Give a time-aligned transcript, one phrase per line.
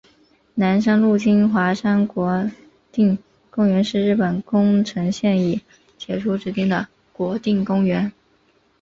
[0.55, 2.49] 南三陆金华山国
[2.91, 3.15] 定
[3.51, 5.61] 公园是日本宫城县已
[5.95, 8.11] 解除指定的国定公园。